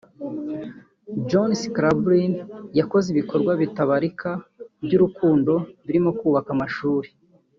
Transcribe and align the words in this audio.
John 1.29 1.49
Scalabrini 1.61 2.39
yakoze 2.79 3.07
ibikorwa 3.13 3.51
bitabarika 3.61 4.29
by’urukundo 4.83 5.53
birimo 5.85 6.09
kubaka 6.19 6.49
amashuri 6.57 7.09